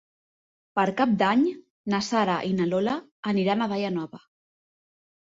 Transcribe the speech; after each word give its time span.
Per 0.77 0.85
Cap 1.01 1.11
d'Any 1.17 1.43
na 1.93 1.99
Sara 2.07 2.37
i 2.51 2.55
na 2.59 2.67
Lola 2.71 2.95
aniran 3.33 3.61
a 3.61 3.69
Daia 3.75 3.93
Nova. 3.99 4.23